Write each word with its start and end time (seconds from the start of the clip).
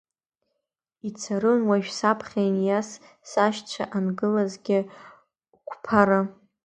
Ицарын 1.07 1.61
уажә 1.69 1.89
саԥхьа 1.97 2.41
иниас 2.49 2.89
сашьцәа 3.29 3.83
ангылазгьы 3.97 4.79
қәԥара. 5.67 6.21